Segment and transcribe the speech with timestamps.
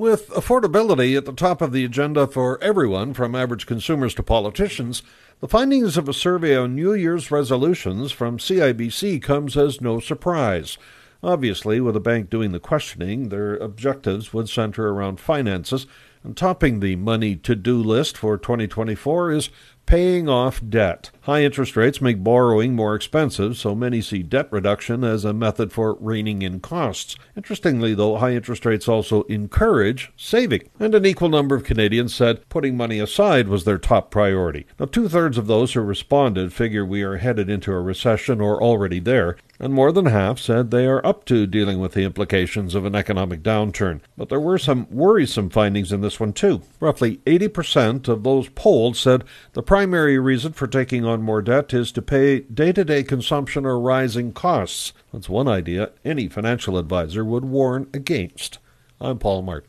[0.00, 5.02] With affordability at the top of the agenda for everyone, from average consumers to politicians,
[5.40, 10.78] the findings of a survey on New Year's resolutions from CIBC comes as no surprise.
[11.22, 15.86] Obviously, with a bank doing the questioning, their objectives would center around finances,
[16.24, 19.50] and topping the money to do list for 2024 is
[19.90, 21.10] paying off debt.
[21.22, 25.72] High interest rates make borrowing more expensive, so many see debt reduction as a method
[25.72, 27.16] for reining in costs.
[27.36, 32.48] Interestingly, though, high interest rates also encourage saving, and an equal number of Canadians said
[32.48, 34.64] putting money aside was their top priority.
[34.78, 38.62] Now, two thirds of those who responded figure we are headed into a recession or
[38.62, 42.74] already there, and more than half said they are up to dealing with the implications
[42.74, 44.00] of an economic downturn.
[44.16, 46.62] But there were some worrisome findings in this one, too.
[46.80, 51.90] Roughly 80% of those polled said the primary reason for taking on more debt is
[51.90, 54.92] to pay day to day consumption or rising costs.
[55.10, 58.58] That's one idea any financial advisor would warn against.
[59.00, 59.68] I'm Paul Martin.